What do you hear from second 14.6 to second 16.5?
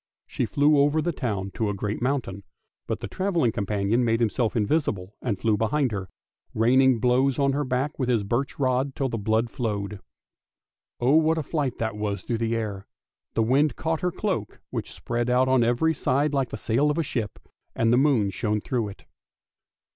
which spread out on every side like